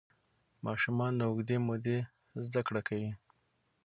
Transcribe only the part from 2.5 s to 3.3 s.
کړه کوي.